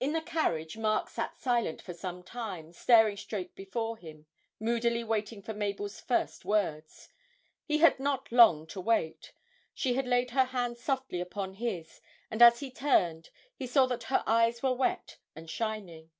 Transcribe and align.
In 0.00 0.12
the 0.14 0.22
carriage 0.22 0.78
Mark 0.78 1.10
sat 1.10 1.36
silent 1.36 1.82
for 1.82 1.92
some 1.92 2.22
time, 2.22 2.72
staring 2.72 3.18
straight 3.18 3.54
before 3.54 3.98
him, 3.98 4.24
moodily 4.58 5.04
waiting 5.04 5.42
for 5.42 5.52
Mabel's 5.52 6.00
first 6.00 6.46
words. 6.46 7.10
He 7.66 7.76
had 7.76 8.00
not 8.00 8.24
to 8.24 8.30
wait 8.30 8.32
long; 8.34 9.36
she 9.74 9.92
had 9.96 10.06
laid 10.06 10.30
her 10.30 10.44
hand 10.44 10.78
softly 10.78 11.20
upon 11.20 11.56
his, 11.56 12.00
and 12.30 12.40
as 12.40 12.60
he 12.60 12.70
turned, 12.70 13.28
he 13.54 13.66
saw 13.66 13.84
that 13.88 14.04
her 14.04 14.24
eyes 14.26 14.62
were 14.62 14.72
wet 14.72 15.18
and 15.36 15.50
shining. 15.50 16.10